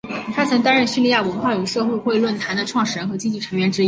[0.33, 3.79] 他曾担任叙利亚文化与社会论坛的创始人和积极成员之一。